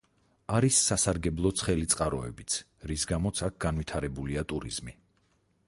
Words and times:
არის 0.59 0.77
სასარგებლო 0.85 1.51
ცხელი 1.59 1.89
წყაროებიც, 1.93 2.55
რის 2.93 3.05
გამოც 3.13 3.43
აქ 3.49 3.61
განვითარებულია 3.67 4.45
ტურიზმი. 4.55 4.97